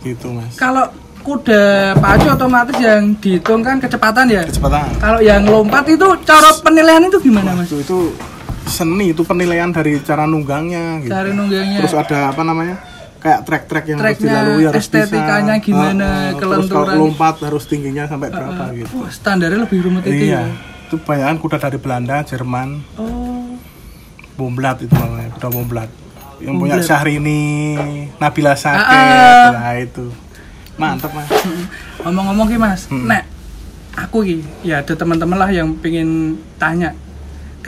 [0.00, 0.88] gitu mas Kalau
[1.20, 1.62] kuda
[1.94, 4.42] pacu otomatis yang dihitung kan kecepatan ya.
[4.42, 7.68] kecepatan Kalau yang lompat itu cara penilaian itu gimana mas?
[7.68, 7.98] itu itu
[8.68, 11.10] seni itu penilaian dari cara nunggangnya gitu.
[11.10, 11.78] Cari nunggangnya.
[11.78, 12.76] terus ada apa namanya
[13.18, 15.64] kayak trek-trek yang harus dilalui harus estetikanya bisa.
[15.64, 16.30] gimana, Ah, ah.
[16.30, 16.54] terus kalau
[16.84, 16.94] kelenturan.
[17.00, 20.54] lompat harus tingginya sampai berapa gitu Wah standarnya lebih rumit itu iya ya.
[20.84, 23.58] itu banyak kuda dari Belanda Jerman Oh.
[24.34, 25.90] Bomblat itu namanya kuda Bomblat
[26.38, 26.86] yang punya Bomblat.
[26.86, 27.74] Syahrini
[28.16, 29.46] Nabila Sake Ah, ah.
[29.52, 30.06] nah itu
[30.74, 31.26] mantep mas
[31.98, 33.02] Ngomong-ngomong ki mas, Hmm.
[33.04, 33.26] nek
[33.92, 36.94] aku ki ya ada teman-teman lah yang pengen tanya.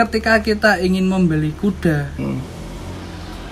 [0.01, 2.41] Ketika kita ingin membeli kuda, Hmm.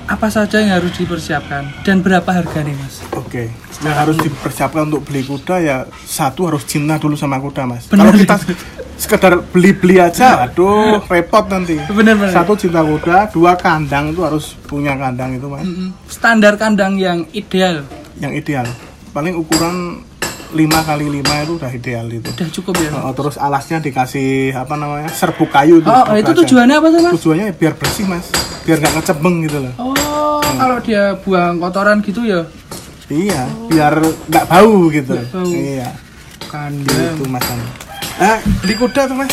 [0.08, 3.04] apa saja yang harus dipersiapkan dan berapa harganya mas?
[3.12, 3.52] Oke,
[3.84, 7.84] yang harus dipersiapkan untuk beli kuda ya satu harus cinta dulu sama kuda mas.
[7.84, 8.08] Benar.
[8.08, 8.36] Kalau kita
[8.96, 11.76] sekedar beli-beli aja, aduh repot nanti.
[11.92, 12.32] Bener-bener.
[12.32, 15.68] Satu cinta kuda, dua kandang itu harus punya kandang itu mas.
[16.08, 17.84] Standar kandang yang ideal
[18.16, 18.64] yang ideal.
[19.12, 20.07] Paling ukuran
[20.48, 22.30] 5 kali 5 itu udah ideal itu.
[22.32, 22.90] udah cukup ya.
[23.04, 25.88] Oh, terus alasnya dikasih apa namanya serbuk kayu itu.
[25.88, 27.12] Oh, oh, itu tujuannya apa sih mas?
[27.20, 28.26] Tujuannya ya biar bersih mas,
[28.64, 29.72] biar nggak ngecebeng gitu loh.
[29.80, 32.48] Oh, kalau dia buang kotoran gitu ya
[33.08, 35.16] Iya, biar nggak bau gitu.
[35.16, 35.48] Nggak bau.
[35.48, 35.88] Iya,
[36.52, 37.16] kandang.
[37.16, 37.44] itu mas.
[38.20, 39.32] Eh, beli kuda tuh mas.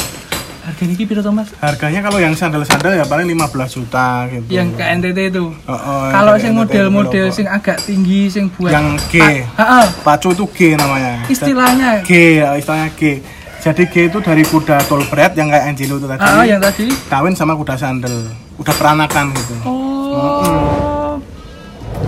[0.66, 1.54] Harganya ki piro mas?
[1.62, 4.50] Harganya kalau yang sandal-sandal ya paling 15 juta gitu.
[4.50, 5.46] Yang ke NTT itu.
[5.70, 9.22] Oh, oh, Kalau yang model-model sing agak tinggi sing buat yang G.
[9.62, 9.86] Ah.
[10.02, 11.22] Pacu itu G namanya.
[11.30, 13.22] istilahnya G, ya, istilahnya G.
[13.62, 16.22] Jadi G itu dari kuda tolbred yang kayak Angelo itu tadi.
[16.26, 18.34] ah, yang tadi Kawin sama kuda sandal.
[18.58, 19.56] Kuda peranakan gitu.
[19.70, 21.22] oh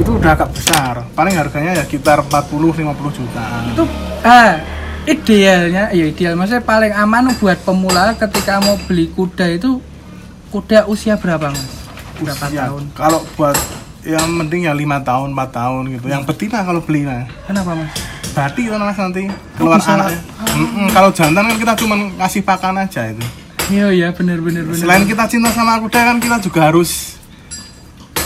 [0.02, 1.06] Itu udah agak besar.
[1.14, 3.46] Paling harganya ya sekitar 40 50 juta.
[3.70, 3.84] itu
[4.26, 4.77] ah
[5.08, 9.80] idealnya ya ideal maksudnya paling aman buat pemula ketika mau beli kuda itu
[10.52, 11.72] kuda usia berapa mas
[12.20, 12.60] berapa Usia.
[12.68, 13.58] tahun Kalau buat
[14.08, 16.06] yang penting ya lima tahun, 4 tahun gitu.
[16.08, 17.28] Yang betina kalau beli nah.
[17.44, 17.92] kenapa mas
[18.32, 19.98] Bati itu mas nanti keluar bisa.
[19.98, 20.20] anaknya.
[20.96, 23.24] Kalau jantan kan kita cuma ngasih pakan aja itu.
[23.68, 27.20] iya iya bener bener bener Selain kita cinta sama kuda kan kita juga harus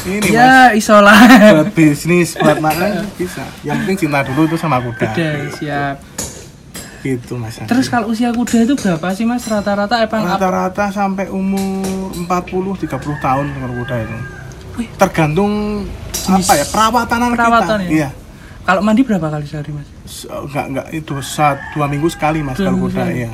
[0.06, 1.18] ini mas ya isolah
[1.62, 3.42] buat bisnis buat makan bisa.
[3.66, 5.10] Yang penting cinta dulu itu sama kuda.
[5.18, 6.11] kuda siap
[7.02, 7.58] Gitu mas.
[7.62, 12.86] terus kalau usia kuda itu berapa sih mas rata-rata rata-rata sampai umur 40 30
[13.18, 14.18] tahun kalau kuda itu.
[14.74, 14.88] Wih.
[14.96, 15.52] Tergantung
[16.14, 17.84] Jenis apa ya perawatan perawatan kita.
[17.84, 17.92] ya?
[17.92, 18.10] Iya.
[18.62, 19.90] kalau mandi berapa kali sehari mas
[20.24, 23.14] Enggak enggak itu saat dua minggu sekali mas Dua kalau kuda sekali.
[23.20, 23.32] iya.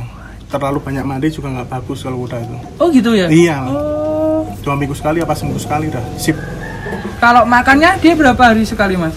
[0.47, 2.55] Terlalu banyak mandi juga nggak bagus kalau kuda itu.
[2.77, 3.57] oh gitu ya Iya.
[3.67, 6.39] oh dua minggu sekali apa seminggu sekali dah sip
[7.17, 9.11] Kalau makannya dia berapa hari sekali mas?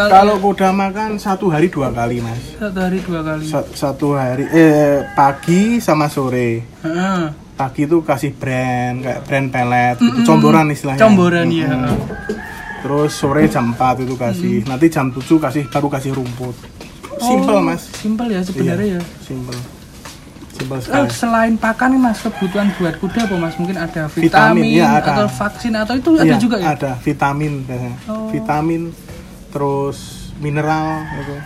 [0.00, 3.44] Kalau kuda makan satu hari dua kali mas satu hari dua kali.
[3.44, 7.20] Sa- satu hari eh pagi sama sore Heeh.
[7.52, 10.06] pagi itu kasih brand kayak brand pelet gitu.
[10.12, 10.22] Mm-mm.
[10.24, 11.66] comboran istilahnya Comboran ya.
[11.66, 11.98] Mm-mm.
[12.78, 16.54] terus sore jam 4 itu kasih nanti jam 7 kasih baru kasih rumput
[17.18, 19.02] simple Oh, mas Simple ya sebenarnya ya.
[19.20, 19.58] simple
[20.52, 23.54] simple sekali selain pakan nih mas kebutuhan buat kuda apa mas?
[23.54, 25.10] Mungkin ada Vitamin, vitamin, ya, ada.
[25.12, 26.66] atau vaksin atau itu ada Iya, juga ya?
[26.72, 28.26] ada vitamin biasanya Oh.
[28.28, 28.82] vitamin
[29.48, 29.98] terus
[30.36, 31.36] mineral gitu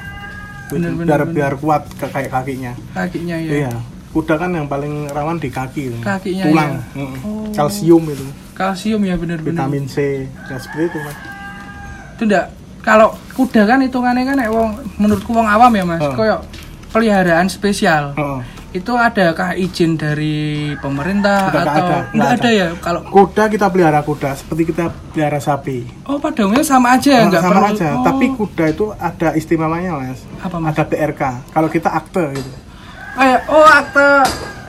[0.68, 1.34] Bener, bener, biar bener.
[1.34, 3.50] biar kuat ke kayak kakinya Kakinya ya.
[3.60, 3.72] iya
[4.10, 6.82] kuda kan yang paling rawan di kaki Kakinya, tulang ya.
[6.98, 7.14] Mm.
[7.22, 7.48] Oh.
[7.50, 9.56] kalsium itu Kalsium ya bener-bener.
[9.56, 9.96] vitamin C
[10.28, 11.16] ya seperti itu mas
[12.12, 12.46] Itu enggak
[12.80, 16.12] kalau kuda kan hitungannya kan wong menurutku wong awam ya mas, Oh.
[16.12, 16.36] koyo
[16.90, 18.12] peliharaan spesial.
[18.12, 18.40] Heeh.
[18.72, 20.32] Itu adakah izin dari
[20.74, 22.40] pemerintah Nggak atau ada, nggak nggak ada.
[22.40, 22.50] ada.
[22.50, 22.66] ya?
[22.74, 27.28] Kalau kuda kita pelihara kuda seperti kita pelihara sapi oh pada umumnya sama aja Nah,
[27.28, 27.68] nggak sama perlu.
[27.70, 28.02] aja Oh.
[28.02, 30.72] tapi kuda itu ada istimewanya mas Apa, Mas?
[30.72, 32.50] ada PRK kalau kita akte gitu
[33.12, 33.36] oh, ya.
[33.46, 34.08] oh akte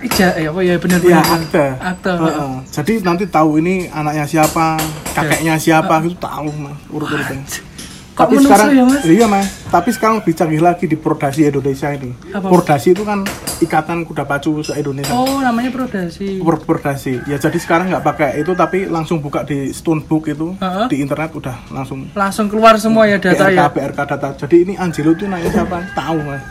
[0.03, 1.65] ija eh apa ya benar Iya benar akte.
[1.79, 2.53] akte Heeh.
[2.69, 4.75] Jadi nanti tahu ini anaknya siapa,
[5.09, 7.39] kakeknya siapa gitu tahu mas urut-urutnya.
[8.13, 9.01] Kok Tapi sekarang ya, Mas?
[9.03, 9.49] iya mas.
[9.67, 12.13] Tapi sekarang lebih canggih lagi di Prodasi Indonesia ini.
[12.29, 12.45] Apa?
[12.45, 13.25] Prodasi itu kan
[13.57, 15.09] ikatan kuda pacu se Indonesia.
[15.11, 17.25] oh namanya prodasi Pro- Prodasi.
[17.25, 20.85] Ya jadi sekarang nggak pakai itu tapi langsung buka di Stonebook itu Heeh.
[20.87, 24.29] di internet udah langsung langsung keluar semua ya data BRK ya BRK data.
[24.37, 25.81] Jadi ini Angelo tuh nanya siapa?
[25.97, 26.43] Tahu mas.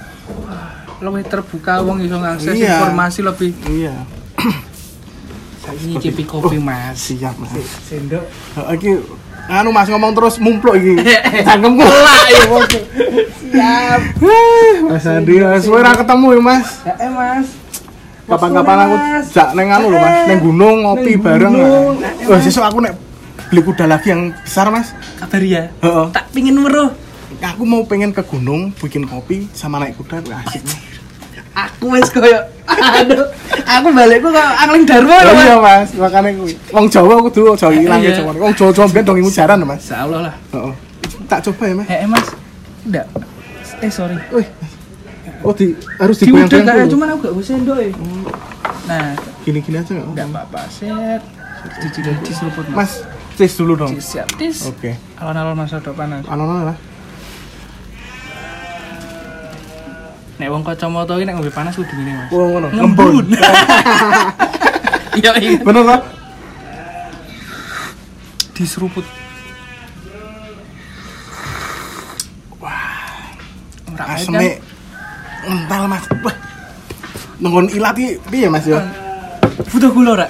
[0.98, 2.74] lebih terbuka wong iso ngakses Iya.
[2.80, 3.94] informasi lebih Iya.
[5.78, 7.54] ini cipi kopi mas Siap mas.
[7.84, 8.22] sendok
[8.68, 8.90] Iki
[9.48, 10.94] anu Mas ngomong terus mumpluk iki.
[11.46, 11.82] Cangkemku.
[11.82, 12.66] lah ya bos
[13.52, 14.00] siap
[14.84, 16.68] Mas Andi, suwe ra ketemu ya Mas.
[16.86, 17.46] eh mas
[18.22, 19.26] Kapan-kapan aku Mas.
[19.30, 21.52] jak neng anu lho Mas, neng gunung ngopi bareng.
[22.24, 22.94] Wah, sesuk aku nek
[23.48, 24.94] beli kuda lagi yang besar Mas.
[25.16, 26.06] kabar ya Heeh.
[26.10, 26.90] tak pingin meruh
[27.42, 30.62] Aku mau pengen ke gunung bikin kopi sama naik kuda asik.
[31.52, 31.68] Mas.
[31.68, 33.24] aku wes koyo aduh
[33.62, 36.52] aku balikku ke angling darmo Oh, ya iya mas Mas, makane kuwi.
[36.70, 38.16] Wong Jawa kudu aja ilang Iya.
[38.18, 38.32] Jawa.
[38.34, 39.80] Wong Jawa-Jawa ben dong ilmu jaran lho, Mas.
[39.82, 40.74] Insya Allah lah Heeh.
[41.26, 41.86] Tak coba ya Mas.
[41.88, 42.26] eh mas
[42.82, 43.06] enggak
[43.78, 44.48] eh sorry Wih.
[45.42, 46.92] Oh, di harus digoyang-goyang dulu.
[46.94, 47.90] cuman aku gak bisa sendok ya
[48.82, 50.06] nah Gini-gini aja nggak?
[50.08, 51.22] enggak apa-apa set
[51.78, 52.92] diciduk diseruput mas Mas,
[53.34, 53.90] tis dulu dong.
[53.94, 54.94] Siap tis Oke.
[55.16, 56.76] alon-alon depan panas Anu-anu lah.
[60.38, 62.68] Nek wong kacamata iki nek ngombe panas kudu ngene mas Oh, ngono.
[62.72, 63.24] ngembun
[65.18, 66.00] iya iya Bener toh?
[68.52, 69.04] diseruput
[73.92, 74.48] Ora baik, Aseme
[75.44, 76.04] ental Mas.
[76.24, 76.36] Wah.
[77.42, 78.80] Nenggon ilat iki piye Mas ya?
[78.80, 78.88] kan?
[79.68, 80.26] butuh gula ora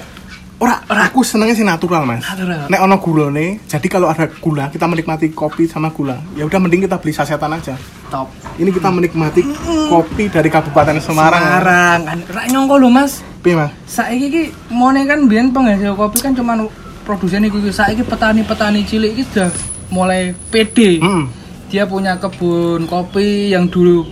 [0.59, 2.23] Ora, ora aku senengnya sih natural Mas.
[2.23, 2.71] Natural.
[2.71, 6.15] Nek ono gulane, jadi kalau ada gula, kita menikmati kopi sama gula.
[6.39, 7.75] Ya udah mending kita beli sasetan aja.
[8.13, 9.41] Top Ini kita menikmati
[9.89, 11.41] kopi dari Kabupaten Semarang.
[11.41, 13.73] Semarang kan ora nyongko lho mas Piye Mas?
[13.83, 16.69] saiki ki mone kan biyen penghasil kopi kan cuman
[17.01, 17.73] produsen iku iki.
[17.73, 19.49] saiki petani-petani cilik iki udah
[19.89, 21.27] mulai pede Hmm.
[21.67, 24.05] dia punya kebun kopi yang dulu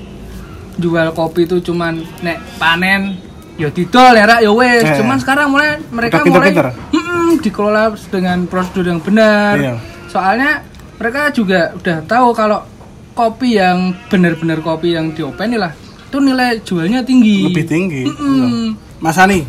[0.75, 3.15] jual kopi itu cuman nek panen
[3.53, 4.97] ya didol ya rak ya wes Eh.
[4.97, 6.73] cuman sekarang mulai mereka Udah mulai.
[6.89, 9.73] Mm-mm, dikelola dengan prosedur yang benar Iya.
[10.07, 10.65] soalnya
[10.97, 12.65] mereka juga udah tahu kalau
[13.11, 15.71] kopi yang benar-benar kopi yang diopeni lah
[16.11, 18.03] itu nilai jualnya tinggi Lebih tinggi.
[18.03, 18.75] Mm-mm.
[18.99, 19.47] Mas Ani,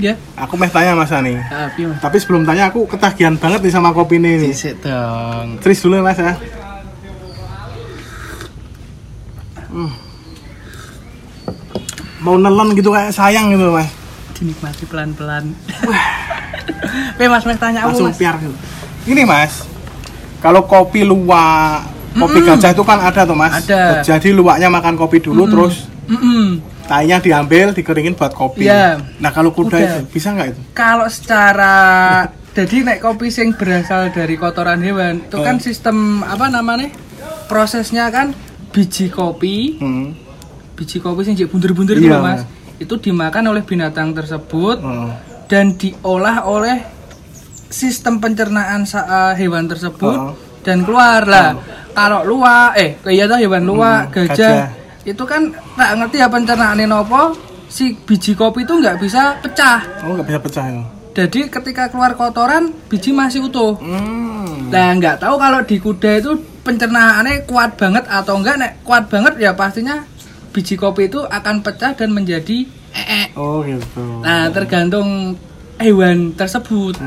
[0.00, 1.36] ya aku mau tanya Mas Ani.
[1.36, 4.40] tapi mas Tapi sebelum tanya aku ketagihan banget nih sama kopi ini.
[4.48, 6.32] Sisik dong Tris dulu Mas ya.
[9.68, 9.92] Hmm.
[12.18, 13.88] Mau nelen gitu kayak sayang gitu Mas.
[14.38, 15.50] dinikmati pelan-pelan
[17.18, 18.38] Oke mas, mas tanya aku Langsung mas piar.
[19.02, 19.66] Ini Mas,
[20.38, 21.82] kalau kopi luwak,
[22.18, 23.54] kopi gajah itu kan ada tuh Mas.
[23.62, 24.02] Ada.
[24.02, 25.86] Jadi luwaknya makan kopi dulu terus
[26.84, 28.64] tainya diambil, dikeringin buat kopi.
[28.64, 28.96] Iya.
[29.18, 29.78] Nah kalau kuda Kuda.
[29.78, 30.60] itu bisa nggak itu?
[30.72, 31.74] Kalau secara
[32.56, 35.62] jadi nek kopi sing berasal dari kotoran hewan itu kan Hmm.
[35.62, 36.90] sistem apa namanya
[37.46, 38.32] prosesnya kan
[38.68, 40.16] biji kopi Hmm.
[40.74, 42.18] biji kopi sing jek bundur-bundur itu Iya.
[42.18, 42.42] mas
[42.78, 45.12] itu dimakan oleh binatang tersebut Hmm.
[45.46, 46.82] dan diolah oleh
[47.68, 50.32] sistem pencernaan eh, hewan tersebut Oh.
[50.68, 51.56] Dan keluar lah
[51.96, 54.68] kalau luwak eh iya hewan luwak Hmm, gajah, gajah.
[55.02, 57.32] itu kan tak ngerti ya pencernaannya nopo
[57.66, 60.82] si biji kopi itu nggak bisa pecah Oh nggak bisa pecah ya?
[61.10, 64.68] jadi ketika keluar kotoran biji masih utuh Hmm.
[64.68, 69.40] nah nggak tahu kalau di kuda itu pencernaannya kuat banget atau enggak nek kuat banget
[69.40, 70.04] ya pastinya
[70.48, 74.00] biji kopi itu akan pecah dan menjadi ee Oh gitu.
[74.20, 75.36] Nah, tergantung
[75.76, 76.98] hewan tersebut.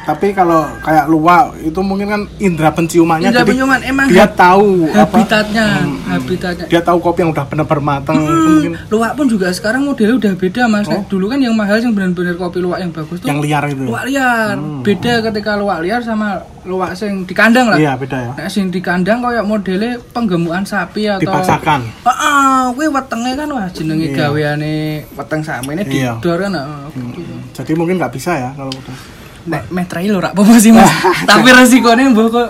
[0.00, 4.88] Tapi kalau kayak luwak itu mungkin kan indera penciumannya Indra jadi penciuman emang dia tahu
[4.90, 5.66] apa habitatnya,
[6.08, 6.66] habitatnya.
[6.66, 10.32] dia tahu kopi yang udah benar-benar matang Hmm, mungkin luwak pun juga sekarang modelnya udah
[10.34, 10.88] beda mas.
[10.88, 11.04] Oh.
[11.06, 13.82] Dulu kan yang mahal yang benar-benar kopi luwak yang bagus tuh yang liar itu.
[13.84, 14.56] luwak liar.
[14.82, 17.78] Beda ketika luwak liar sama luwak sing di kandang lah.
[17.80, 18.30] Iya, beda ya.
[18.36, 21.80] Nek sing di kandang kayak modelnya penggemukan sapi atau Dipaksakan.
[22.04, 24.16] Heeh, kuwi wetenge kan wah jenenge Iya.
[24.28, 24.74] gaweane
[25.14, 26.16] weteng sakmene Iya.
[26.20, 26.52] didor kan.
[26.52, 26.80] heeh,
[27.16, 27.34] gitu.
[27.56, 29.19] Jadi mungkin nggak bisa ya kalau udah.
[29.50, 29.84] Nek meh
[30.14, 30.86] ora apa sih Mas.
[31.30, 32.48] Tapi resikonya mbok kok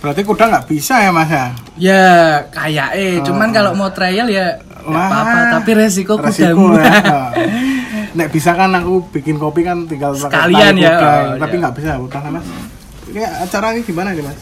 [0.00, 1.46] Berarti kuda nggak bisa ya mas ya?
[1.76, 2.04] ya
[2.48, 6.80] kayak eh cuman kalau mau trial ya apa-apa tapi resiko Resiko kudamu.
[6.80, 7.28] ya.
[8.16, 11.04] Nek bisa kan aku bikin kopi kan tinggal Sekalian ya, kuda.
[11.04, 11.60] oh, Tapi iya.
[11.60, 12.46] nggak bisa udah kan mas.
[13.12, 14.38] Ini acara ini gimana nih mas?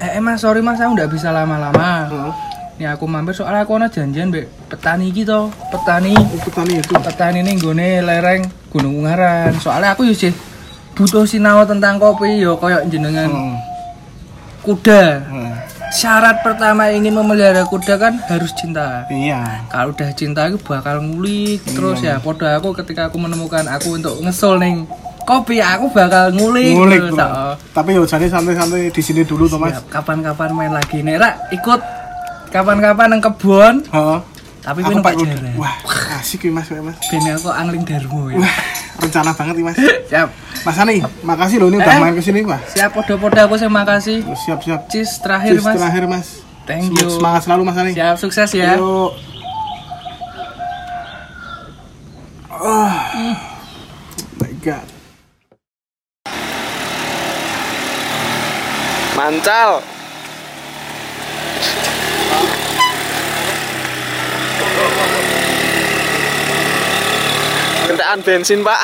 [0.00, 2.08] eh, eh, Mas, sorry Mas, aku nggak bisa lama-lama.
[2.08, 2.32] Hmm.
[2.74, 6.92] Nih aku mampir soalnya aku ada janjian mbek petani gitu, petani Oh, petani itu.
[6.96, 9.52] petani ini nggone lereng Gunung Ungaran.
[9.56, 10.32] Soalnya aku yo sih
[10.92, 13.56] butuh sinau tentang kopi yo koyo jenengan Hmm.
[14.62, 15.04] kuda.
[15.24, 15.52] Hmm.
[15.92, 19.04] Syarat pertama ingin memelihara kuda kan harus cinta.
[19.06, 19.68] Iya.
[19.68, 22.16] Kalau udah cinta aku bakal ngulik terus ya.
[22.16, 24.88] Podo aku ketika aku menemukan aku untuk ngesol neng
[25.22, 27.20] kopi aku bakal ngulik, Ngulik terus.
[27.20, 27.54] oh.
[27.70, 29.76] Tapi yo jadi santai-santai di sini dulu tuh mas.
[29.76, 31.80] Siap, kapan-kapan main lagi nih Ra, ikut
[32.48, 34.18] kapan-kapan nang kebon Heeh.
[34.62, 35.34] Tapi Aku minum Pak Pak Kuda.
[35.34, 35.74] Jaran Wah
[36.16, 36.94] asik nih mas, ya, mas.
[37.04, 38.54] ben aku angling darmo ya Wah
[38.96, 39.76] rencana banget nih mas.
[40.10, 40.28] siap
[40.62, 41.98] Mas Ani, makasih loh ini udah Eh.
[41.98, 42.62] main ke sini mas.
[42.68, 44.80] siap podo-podo aku terima kasih Siap siap.
[44.86, 46.26] cheers terakhir Cheers mas terakhir mas.
[46.62, 47.10] Thank you.
[47.10, 47.92] Semangat selalu mas Ani.
[47.92, 49.10] siap sukses ya Yuk.
[52.54, 52.90] Oh.
[54.38, 54.86] My God.
[59.12, 59.70] Mancal.
[68.12, 68.80] Kendaraan bensin, Pak.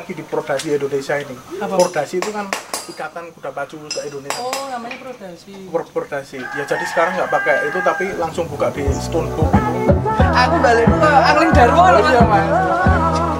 [0.00, 1.36] Lagi di Prodasi Indonesia ini.
[1.60, 2.48] Prodasi itu kan
[2.88, 4.40] ikatan kuda pacu se Indonesia.
[4.40, 6.40] oh namanya prodasi Pro- Prodasi.
[6.40, 9.92] Ya jadi sekarang nggak pakai itu tapi langsung buka di Stone Book itu.
[10.16, 12.46] aku balik ke angling darmo loh mas Iya mas.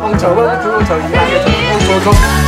[0.05, 2.46] Wong Jawa itu Jawa.